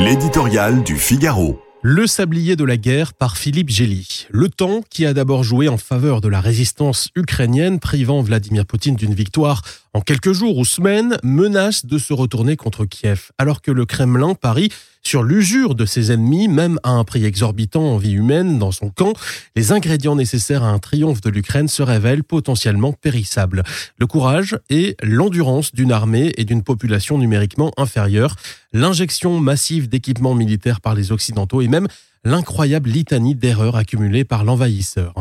[0.00, 1.60] L'éditorial du Figaro.
[1.82, 4.28] Le sablier de la guerre par Philippe Gély.
[4.30, 8.94] Le temps qui a d'abord joué en faveur de la résistance ukrainienne, privant Vladimir Poutine
[8.94, 9.62] d'une victoire
[10.04, 14.70] quelques jours ou semaines, menace de se retourner contre Kiev, alors que le Kremlin parie
[15.02, 18.90] sur l'usure de ses ennemis, même à un prix exorbitant en vie humaine dans son
[18.90, 19.14] camp,
[19.56, 23.62] les ingrédients nécessaires à un triomphe de l'Ukraine se révèlent potentiellement périssables.
[23.98, 28.36] Le courage et l'endurance d'une armée et d'une population numériquement inférieure,
[28.72, 31.88] l'injection massive d'équipements militaires par les Occidentaux et même
[32.24, 35.14] l'incroyable litanie d'erreurs accumulées par l'envahisseur.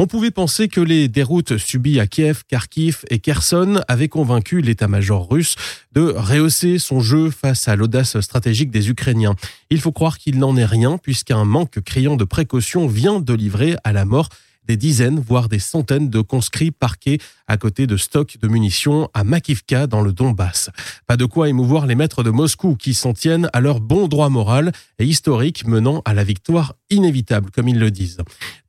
[0.00, 5.28] On pouvait penser que les déroutes subies à Kiev, Kharkiv et Kherson avaient convaincu l'état-major
[5.28, 5.56] russe
[5.92, 9.34] de rehausser son jeu face à l'audace stratégique des Ukrainiens.
[9.70, 13.74] Il faut croire qu'il n'en est rien puisqu'un manque criant de précaution vient de livrer
[13.82, 14.28] à la mort
[14.68, 19.24] des dizaines, voire des centaines de conscrits parqués à côté de stocks de munitions à
[19.24, 20.70] Makivka dans le Donbass.
[21.06, 24.28] Pas de quoi émouvoir les maîtres de Moscou qui s'en tiennent à leur bon droit
[24.28, 28.18] moral et historique menant à la victoire inévitable, comme ils le disent.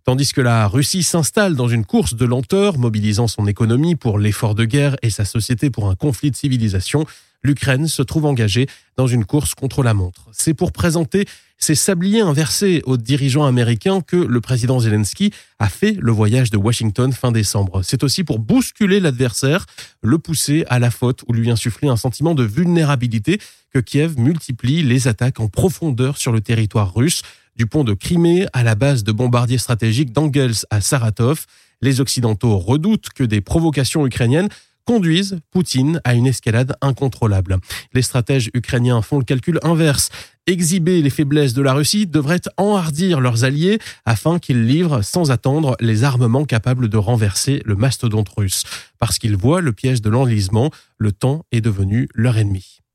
[0.06, 4.56] Tandis que la Russie s'installe dans une course de lenteur, mobilisant son économie pour l'effort
[4.56, 7.06] de guerre et sa société pour un conflit de civilisation,
[7.44, 10.28] l'Ukraine se trouve engagée dans une course contre la montre.
[10.32, 11.26] C'est pour présenter
[11.58, 16.58] ces sabliers inversés aux dirigeants américains que le président Zelensky a fait le voyage de
[16.58, 17.82] Washington fin décembre.
[17.84, 19.66] C'est aussi pour bousculer l'adversaire,
[20.02, 23.40] le pousser à la faute ou lui insuffler un sentiment de vulnérabilité
[23.74, 27.22] que Kiev multiplie les attaques en profondeur sur le territoire russe
[27.56, 31.46] du pont de Crimée à la base de bombardiers stratégiques d'Angels à Saratov.
[31.82, 34.50] Les Occidentaux redoutent que des provocations ukrainiennes
[34.90, 37.58] conduisent Poutine à une escalade incontrôlable.
[37.94, 40.10] Les stratèges ukrainiens font le calcul inverse.
[40.48, 45.78] Exhiber les faiblesses de la Russie devrait enhardir leurs alliés afin qu'ils livrent sans attendre
[45.80, 48.64] les armements capables de renverser le mastodonte russe.
[48.98, 52.80] Parce qu'ils voient le piège de l'enlisement, le temps est devenu leur ennemi.